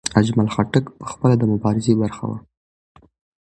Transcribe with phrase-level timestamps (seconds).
[0.19, 2.31] اجمل خټک پخپله د مبارزې برخه و.